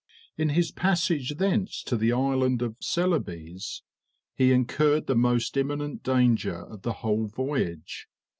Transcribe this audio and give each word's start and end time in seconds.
In 0.35 0.49
his 0.49 0.71
passage 0.71 1.35
thence 1.37 1.83
to 1.83 1.95
the 1.95 2.11
island 2.11 2.63
of 2.63 2.75
Celebes, 2.81 3.83
he 4.35 4.51
incurred 4.51 5.05
the 5.05 5.13
most 5.13 5.55
imminent 5.55 6.01
danger 6.01 6.57
of 6.61 6.81
the 6.81 6.91
whole 7.05 7.27
voyage. 7.27 8.07